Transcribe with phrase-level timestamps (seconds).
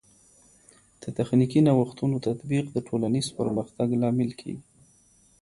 [1.01, 4.63] د تخنیکي نوښتونو تطبیق د ټولنیز پرمختګ لامل کیږي.